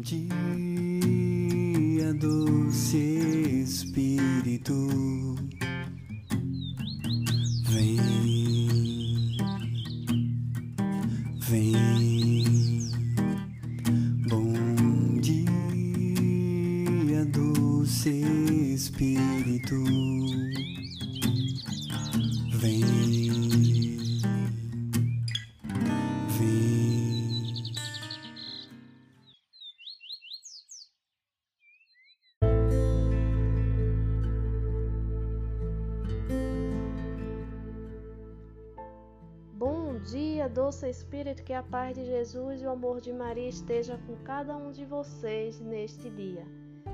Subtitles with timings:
[0.00, 0.24] dia,
[2.14, 2.96] doce
[3.62, 5.29] Espírito,
[40.40, 44.16] Dia, doce Espírito, que a paz de Jesus e o amor de Maria esteja com
[44.24, 46.46] cada um de vocês neste dia.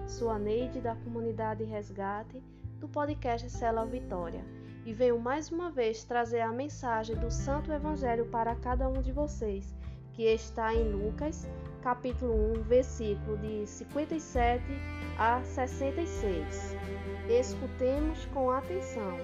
[0.04, 2.42] Sou a Neide da comunidade Resgate
[2.80, 4.44] do podcast Cela Vitória
[4.84, 9.12] e venho mais uma vez trazer a mensagem do Santo Evangelho para cada um de
[9.12, 9.72] vocês,
[10.12, 11.48] que está em Lucas,
[11.82, 14.64] capítulo 1, versículo de 57
[15.20, 16.74] a 66.
[17.28, 19.16] Escutemos com atenção.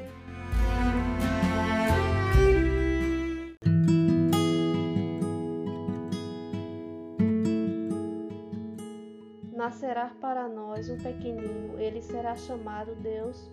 [9.62, 13.48] Nascerá para nós um pequenino, ele será chamado Deus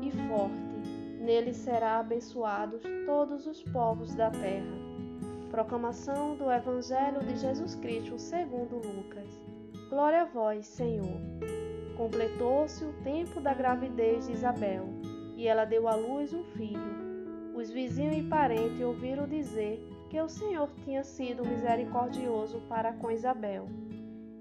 [0.00, 0.78] e forte.
[1.18, 4.72] Nele será abençoados todos os povos da terra.
[5.50, 9.42] Proclamação do Evangelho de Jesus Cristo segundo Lucas.
[9.90, 11.20] Glória a vós, Senhor.
[11.96, 14.90] Completou-se o tempo da gravidez de Isabel,
[15.36, 17.50] e ela deu à luz um filho.
[17.52, 23.66] Os vizinhos e parentes ouviram dizer que o Senhor tinha sido misericordioso para com Isabel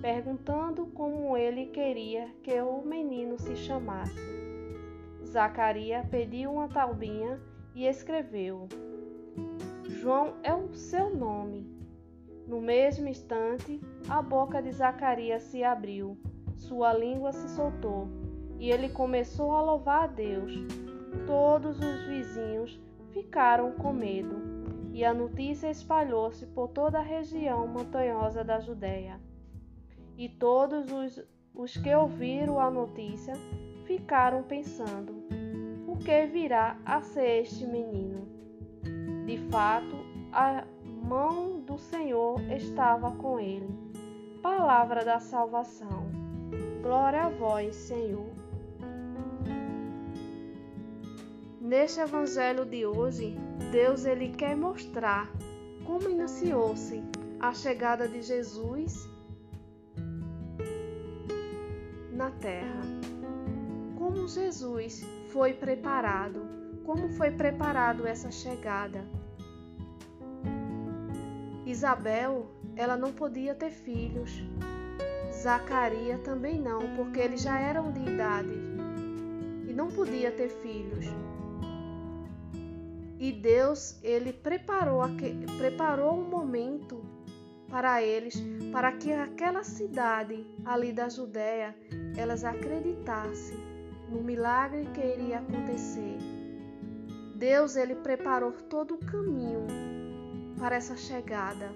[0.00, 4.20] perguntando como ele queria que o menino se chamasse.
[5.24, 7.40] Zacarias pediu uma taubinha
[7.74, 8.68] e escreveu:
[9.84, 11.66] João é o seu nome.
[12.46, 16.16] No mesmo instante, a boca de Zacarias se abriu,
[16.56, 18.08] sua língua se soltou
[18.58, 20.52] e ele começou a louvar a Deus.
[21.26, 22.80] Todos os vizinhos
[23.12, 24.36] ficaram com medo
[24.92, 29.20] e a notícia espalhou-se por toda a região montanhosa da Judéia.
[30.18, 31.24] E todos os,
[31.54, 33.34] os que ouviram a notícia
[33.84, 35.22] ficaram pensando:
[35.86, 38.26] o que virá a ser este menino?
[39.24, 39.94] De fato,
[40.32, 43.68] a mão do Senhor estava com ele.
[44.42, 46.10] Palavra da salvação.
[46.82, 48.32] Glória a vós, Senhor.
[51.60, 53.36] Neste evangelho de hoje,
[53.70, 55.30] Deus ele quer mostrar
[55.84, 57.04] como iniciou-se
[57.38, 59.08] a chegada de Jesus
[62.18, 62.82] na terra.
[63.96, 66.40] Como Jesus foi preparado,
[66.84, 69.06] como foi preparado essa chegada.
[71.64, 74.42] Isabel, ela não podia ter filhos.
[75.32, 78.58] Zacarias também não, porque eles já eram de idade
[79.68, 81.06] e não podia ter filhos.
[83.20, 85.02] E Deus, ele preparou,
[85.56, 87.00] preparou um momento
[87.68, 88.42] para eles,
[88.72, 91.76] para que aquela cidade ali da Judéia,
[92.18, 93.56] elas acreditassem
[94.10, 96.18] no milagre que iria acontecer.
[97.36, 99.66] Deus, ele preparou todo o caminho
[100.58, 101.70] para essa chegada,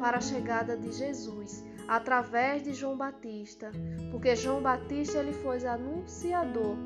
[0.00, 3.70] para a chegada de Jesus, através de João Batista,
[4.10, 6.76] porque João Batista ele foi anunciador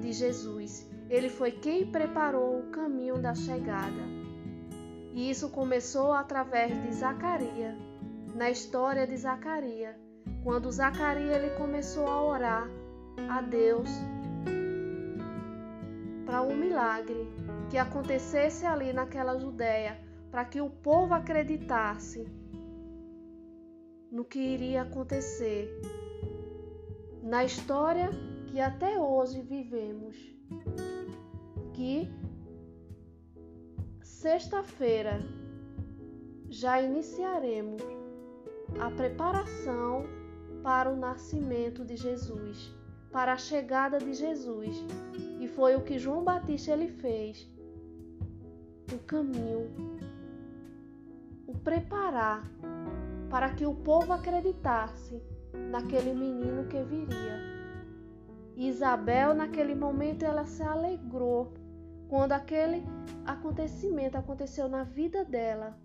[0.00, 0.88] de Jesus.
[1.10, 4.02] Ele foi quem preparou o caminho da chegada.
[5.12, 7.76] E isso começou através de Zacarias,
[8.34, 9.96] na história de Zacarias,
[10.42, 12.68] quando Zacarias ele começou a orar
[13.28, 13.88] a Deus
[16.24, 17.26] para um milagre
[17.70, 19.98] que acontecesse ali naquela Judéia,
[20.30, 22.26] para que o povo acreditasse
[24.10, 25.68] no que iria acontecer
[27.22, 28.10] na história
[28.46, 30.16] que até hoje vivemos
[31.74, 32.10] que
[34.02, 35.20] sexta-feira
[36.48, 37.82] já iniciaremos
[38.80, 40.17] a preparação
[40.62, 42.74] para o nascimento de Jesus,
[43.10, 44.84] para a chegada de Jesus.
[45.40, 47.50] E foi o que João Batista ele fez.
[48.92, 49.70] O caminho,
[51.46, 52.42] o preparar
[53.30, 55.22] para que o povo acreditasse
[55.70, 57.38] naquele menino que viria.
[58.56, 61.52] Isabel, naquele momento, ela se alegrou
[62.08, 62.82] quando aquele
[63.24, 65.78] acontecimento aconteceu na vida dela.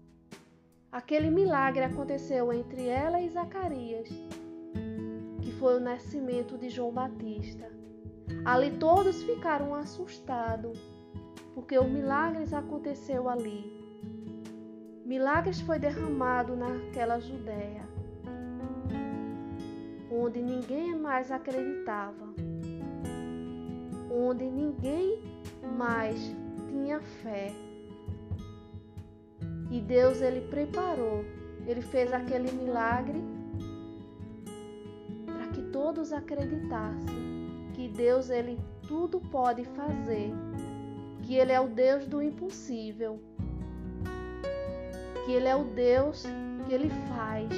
[0.91, 4.09] Aquele milagre aconteceu entre ela e Zacarias,
[5.63, 7.71] foi o nascimento de João Batista.
[8.43, 10.77] Ali todos ficaram assustados,
[11.55, 13.63] porque o milagre aconteceu ali.
[15.05, 17.87] Milagres foi derramado naquela Judéia,
[20.11, 22.33] onde ninguém mais acreditava,
[24.11, 25.17] onde ninguém
[25.77, 26.35] mais
[26.67, 27.53] tinha fé.
[29.71, 31.23] E Deus ele preparou,
[31.65, 33.23] ele fez aquele milagre
[35.73, 37.33] todos acreditassem
[37.73, 40.31] que Deus ele tudo pode fazer,
[41.23, 43.19] que ele é o Deus do impossível,
[45.25, 46.23] que ele é o Deus
[46.65, 47.49] que ele faz,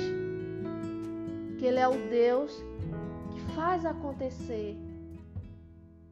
[1.60, 2.64] que ele é o Deus
[3.32, 4.78] que faz acontecer.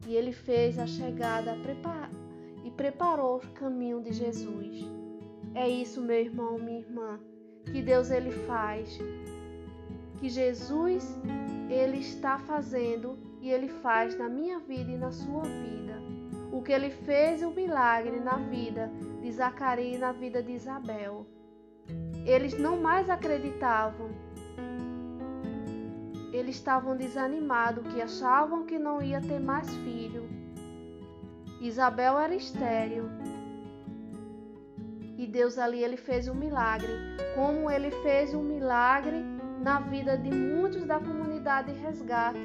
[0.06, 1.56] E ele fez a chegada
[2.62, 4.84] e preparou o caminho de Jesus.
[5.54, 7.18] É isso, meu irmão, minha irmã,
[7.72, 8.98] que Deus ele faz,
[10.18, 11.18] que Jesus
[11.68, 16.02] ele está fazendo e ele faz na minha vida e na sua vida.
[16.52, 18.90] O que ele fez o milagre na vida
[19.20, 21.26] de Zacarias e na vida de Isabel.
[22.24, 24.10] Eles não mais acreditavam.
[26.32, 30.28] Eles estavam desanimados, que achavam que não ia ter mais filho.
[31.60, 33.04] Isabel era estéril
[35.16, 36.92] e Deus ali ele fez um milagre,
[37.34, 39.24] como ele fez um milagre
[39.62, 41.33] na vida de muitos da comunidade
[41.82, 42.38] Resgate,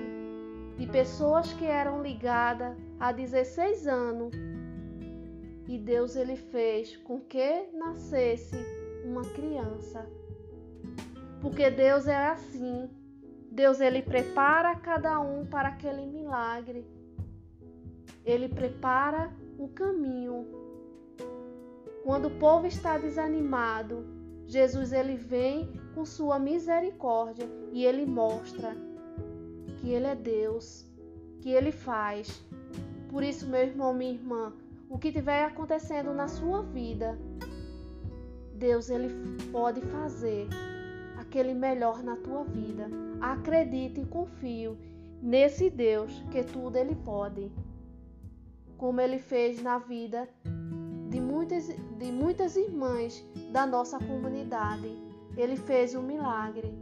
[0.77, 4.33] de pessoas que eram ligadas há 16 anos.
[5.67, 8.57] E Deus ele fez com que nascesse
[9.05, 10.05] uma criança.
[11.41, 12.89] Porque Deus é assim.
[13.51, 16.85] Deus ele prepara cada um para aquele milagre.
[18.25, 20.45] Ele prepara o caminho
[22.09, 24.03] quando o povo está desanimado,
[24.47, 28.75] Jesus ele vem com sua misericórdia e ele mostra
[29.79, 30.85] que ele é Deus,
[31.41, 32.43] que ele faz.
[33.09, 34.53] Por isso, meu irmão, minha irmã,
[34.89, 37.17] o que estiver acontecendo na sua vida,
[38.55, 39.09] Deus ele
[39.51, 40.47] pode fazer
[41.17, 42.89] aquele melhor na tua vida.
[43.21, 44.77] Acredite e confio
[45.21, 47.51] nesse Deus que tudo ele pode.
[48.77, 50.27] Como ele fez na vida
[51.09, 54.89] de muitas, de muitas irmãs da nossa comunidade.
[55.37, 56.73] Ele fez um milagre.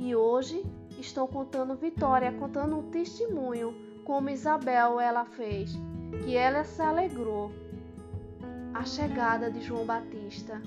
[0.00, 0.64] E hoje
[0.98, 5.72] estão contando vitória, contando um testemunho como Isabel ela fez,
[6.24, 7.52] que ela se alegrou.
[8.72, 10.62] A chegada de João Batista,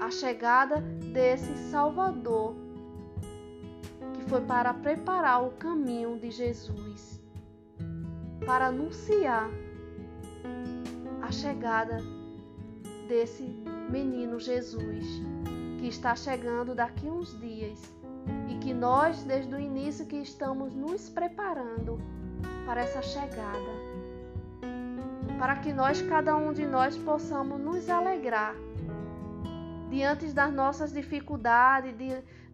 [0.00, 0.80] a chegada
[1.12, 2.54] desse Salvador
[4.14, 7.20] que foi para preparar o caminho de Jesus,
[8.46, 9.50] para anunciar
[11.20, 11.98] a chegada
[13.08, 13.42] desse
[13.90, 15.06] menino Jesus,
[15.80, 17.80] que está chegando daqui uns dias
[18.62, 22.00] que nós, desde o início, que estamos nos preparando
[22.64, 23.72] para essa chegada,
[25.36, 28.54] para que nós, cada um de nós, possamos nos alegrar
[29.90, 31.92] diante das nossas dificuldades,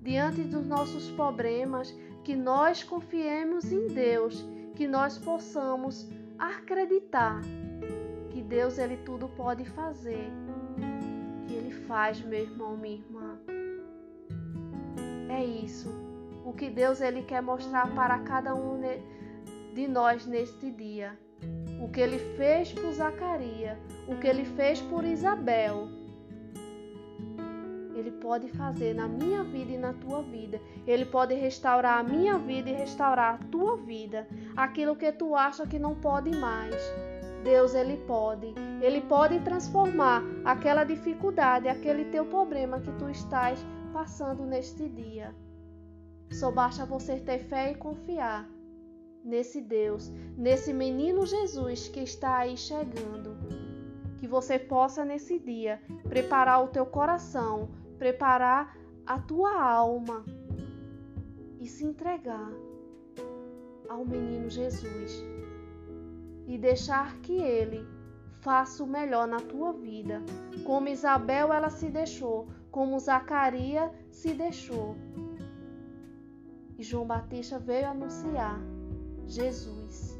[0.00, 1.94] diante dos nossos problemas,
[2.24, 7.42] que nós confiemos em Deus, que nós possamos acreditar
[8.30, 10.32] que Deus ele tudo pode fazer,
[11.46, 13.38] que ele faz, meu irmão, minha irmã.
[15.28, 16.07] É isso.
[16.48, 18.80] O que Deus ele quer mostrar para cada um
[19.74, 21.12] de nós neste dia.
[21.78, 23.76] O que ele fez por Zacarias,
[24.08, 25.88] o que ele fez por Isabel.
[27.94, 30.58] Ele pode fazer na minha vida e na tua vida.
[30.86, 34.26] Ele pode restaurar a minha vida e restaurar a tua vida.
[34.56, 36.74] Aquilo que tu acha que não pode mais.
[37.44, 43.62] Deus ele pode, ele pode transformar aquela dificuldade, aquele teu problema que tu estás
[43.92, 45.34] passando neste dia.
[46.30, 48.48] Só basta você ter fé e confiar
[49.24, 53.36] nesse Deus, nesse menino Jesus que está aí chegando.
[54.18, 60.24] Que você possa nesse dia preparar o teu coração, preparar a tua alma
[61.60, 62.50] e se entregar
[63.88, 65.24] ao menino Jesus
[66.46, 67.86] e deixar que ele
[68.40, 70.22] faça o melhor na tua vida,
[70.64, 74.96] como Isabel ela se deixou, como Zacarias se deixou.
[76.78, 78.58] E João Batista veio anunciar
[79.26, 80.18] Jesus.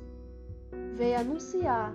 [0.97, 1.95] Veio anunciar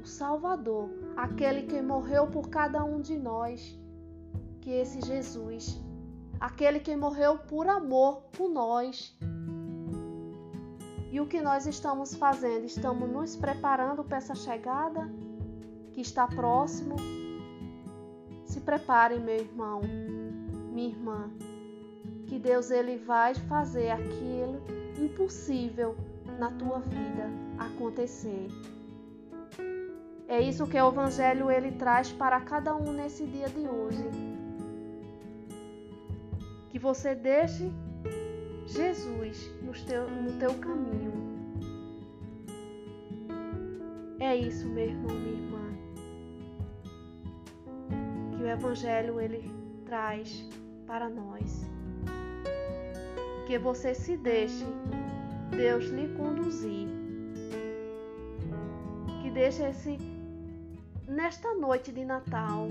[0.00, 3.76] o Salvador, aquele que morreu por cada um de nós,
[4.60, 5.80] que esse Jesus,
[6.38, 9.16] aquele que morreu por amor por nós,
[11.16, 12.66] E o que nós estamos fazendo?
[12.66, 15.10] Estamos nos preparando para essa chegada
[15.92, 16.96] que está próximo?
[18.44, 19.80] Se prepare, meu irmão,
[20.74, 21.30] minha irmã,
[22.26, 24.60] que Deus ele vai fazer aquilo
[24.98, 25.96] impossível
[26.38, 28.48] na tua vida acontecer.
[30.28, 34.10] É isso que o evangelho ele traz para cada um nesse dia de hoje.
[36.70, 37.70] Que você deixe
[38.66, 41.12] Jesus no teu, no teu caminho.
[44.18, 45.78] É isso, meu irmão, minha irmã.
[48.32, 49.48] Que o evangelho ele
[49.84, 50.44] traz
[50.86, 51.75] para nós.
[53.46, 54.64] Que você se deixe
[55.50, 56.88] Deus lhe conduzir.
[59.22, 59.98] Que deixe esse
[61.08, 62.68] nesta noite de Natal,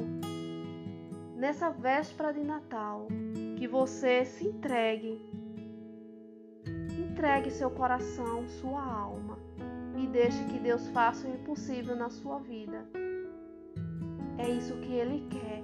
[1.36, 3.08] nessa véspera de Natal,
[3.58, 5.20] que você se entregue,
[7.12, 9.38] entregue seu coração, sua alma
[9.98, 12.86] e deixe que Deus faça o impossível na sua vida.
[14.38, 15.64] É isso que Ele quer.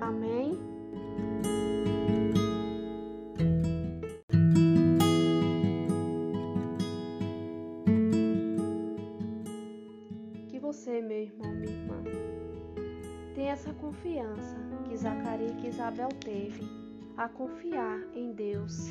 [0.00, 0.52] Amém?
[13.56, 14.54] Essa confiança
[14.86, 16.62] que Zacarias e Isabel teve,
[17.16, 18.88] a confiar em Deus,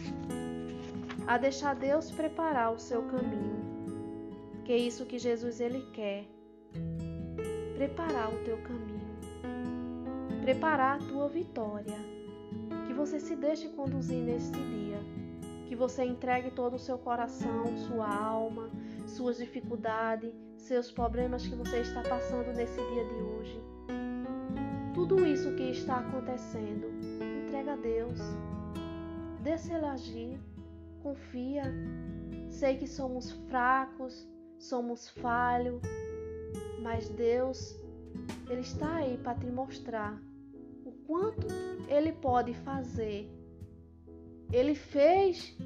[1.27, 3.61] a deixar Deus preparar o seu caminho,
[4.65, 6.25] que é isso que Jesus ele quer,
[7.75, 9.05] preparar o teu caminho,
[10.41, 11.97] preparar a tua vitória,
[12.87, 14.97] que você se deixe conduzir neste dia,
[15.67, 18.71] que você entregue todo o seu coração, sua alma,
[19.05, 23.75] suas dificuldades, seus problemas que você está passando nesse dia de hoje.
[24.95, 26.87] Tudo isso que está acontecendo,
[27.45, 28.17] entrega a Deus.
[29.43, 30.39] Deixa Ele agir.
[31.03, 31.63] Confia.
[32.49, 34.25] Sei que somos fracos,
[34.57, 35.81] somos falhos,
[36.81, 37.77] mas Deus,
[38.49, 40.17] Ele está aí para te mostrar
[40.85, 41.45] o quanto
[41.89, 43.29] Ele pode fazer.
[44.53, 45.57] Ele fez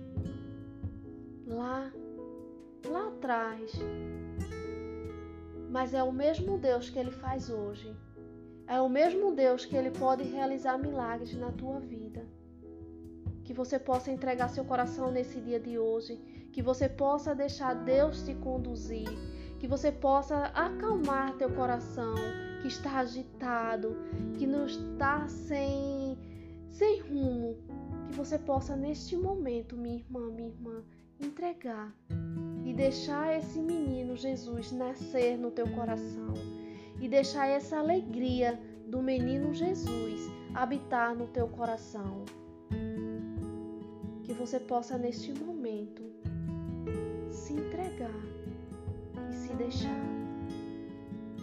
[1.45, 1.91] lá
[2.87, 3.73] lá atrás.
[5.69, 7.95] Mas é o mesmo Deus que ele faz hoje.
[8.69, 12.23] É o mesmo Deus que ele pode realizar milagres na tua vida.
[13.43, 16.17] Que você possa entregar seu coração nesse dia de hoje,
[16.53, 19.09] que você possa deixar Deus te conduzir,
[19.59, 22.13] que você possa acalmar teu coração
[22.61, 23.97] que está agitado,
[24.37, 26.15] que não está sem
[26.69, 27.57] sem rumo,
[28.07, 30.83] que você possa neste momento, minha irmã, minha irmã,
[31.19, 31.91] entregar
[32.63, 36.58] e deixar esse menino Jesus nascer no teu coração
[37.01, 42.25] e deixar essa alegria do menino Jesus habitar no teu coração.
[44.23, 46.03] Que você possa neste momento
[47.31, 48.21] se entregar
[49.29, 50.05] e se deixar.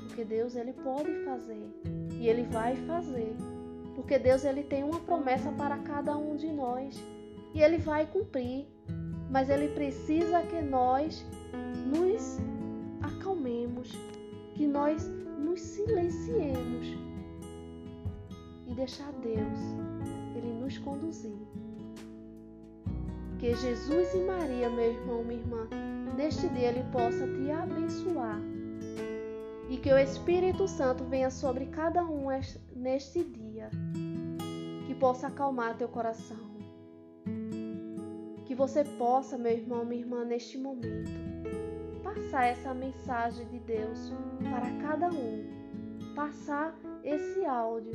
[0.06, 1.70] Porque Deus ele pode fazer
[2.12, 3.34] e ele vai fazer.
[3.94, 7.02] Porque Deus ele tem uma promessa para cada um de nós
[7.54, 8.66] e ele vai cumprir
[9.30, 11.24] mas ele precisa que nós
[11.86, 12.38] nos
[13.02, 13.92] acalmemos,
[14.54, 15.10] que nós
[15.56, 16.86] nos silenciemos
[18.66, 19.58] e deixar Deus
[20.36, 21.32] ele nos conduzir.
[23.38, 25.66] Que Jesus e Maria, meu irmão, minha irmã,
[26.14, 28.38] neste dia ele possa te abençoar.
[29.70, 32.26] E que o Espírito Santo venha sobre cada um
[32.74, 33.70] neste dia,
[34.86, 36.56] que possa acalmar teu coração.
[38.56, 41.10] Você possa, meu irmão, minha irmã, neste momento,
[42.26, 45.44] passar essa mensagem de Deus para cada um,
[46.16, 47.92] passar esse áudio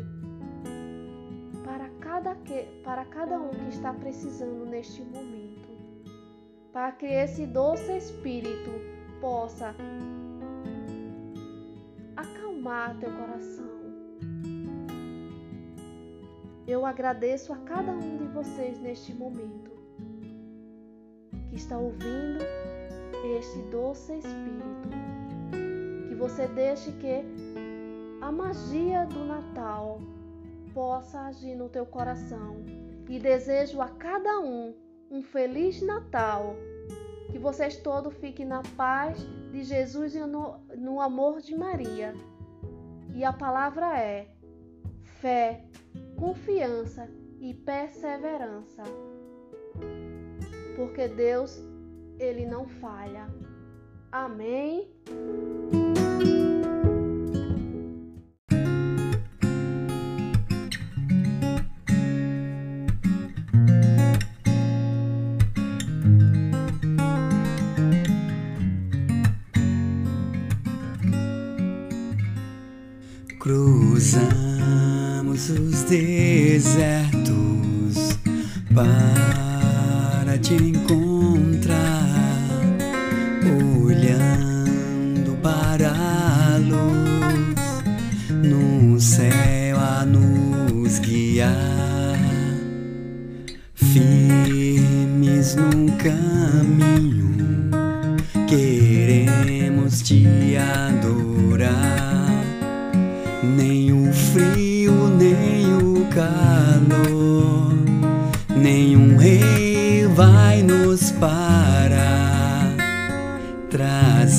[1.66, 5.68] para cada, que, para cada um que está precisando neste momento,
[6.72, 8.72] para que esse doce Espírito
[9.20, 9.76] possa
[12.16, 13.70] acalmar teu coração.
[16.66, 19.72] Eu agradeço a cada um de vocês neste momento
[21.50, 22.46] que está ouvindo
[23.24, 24.90] este doce Espírito.
[26.08, 27.24] Que você deixe que
[28.22, 30.00] a magia do Natal
[30.74, 32.58] possa agir no teu coração.
[33.10, 34.74] E desejo a cada um
[35.10, 36.56] um feliz Natal.
[37.32, 39.18] Que vocês todos fiquem na paz
[39.52, 42.14] de Jesus e no, no amor de Maria.
[43.14, 44.28] E a palavra é
[45.20, 45.66] fé,
[46.18, 47.10] confiança
[47.40, 48.84] e perseverança
[50.76, 51.64] porque Deus,
[52.22, 53.28] ele não falha.
[54.12, 54.88] Amém.
[73.40, 74.70] Cruzamos
[75.50, 77.18] os desertos
[78.74, 81.11] para te encontrar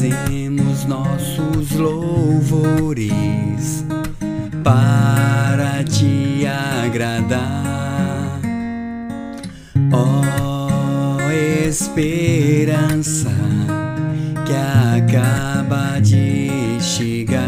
[0.03, 3.85] Trazemos nossos louvores
[4.65, 8.41] para te agradar,
[9.93, 13.31] ó oh, esperança
[14.45, 17.42] que acaba de chegar.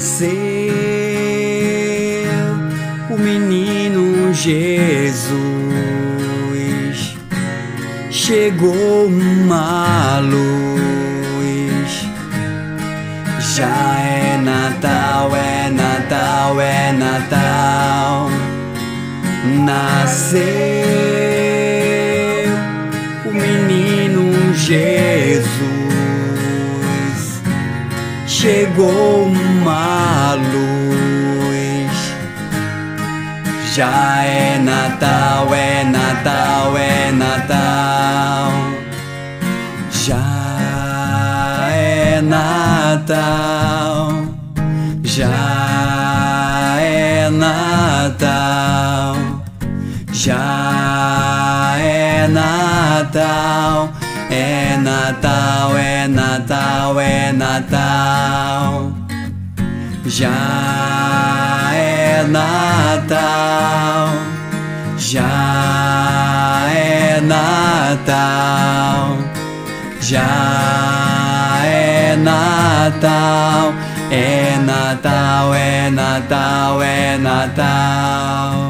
[0.00, 0.32] Nasceu
[3.10, 5.34] o menino Jesus,
[8.10, 12.08] chegou uma luz.
[13.40, 18.30] Já é Natal, é Natal, é Natal.
[19.66, 20.79] Nasceu
[28.40, 32.14] chegou uma luz.
[33.74, 38.52] Já é Natal, é Natal, é Natal.
[39.90, 43.04] Já é Natal.
[45.04, 49.16] Já é Natal.
[50.12, 53.99] Já é Natal.
[55.00, 58.92] Natal, é Natal, é Natal.
[60.04, 64.08] Já é Natal.
[64.98, 69.16] Já é Natal.
[70.02, 73.72] Já é Natal.
[74.10, 78.69] É Natal, é Natal, é Natal.